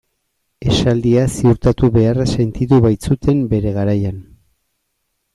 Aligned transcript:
Esaldia 0.69 1.25
ziurtatu 1.33 1.89
beharra 1.97 2.25
sentitu 2.31 2.79
baitzuten 2.85 3.43
bere 3.53 3.75
garaian. 3.77 4.17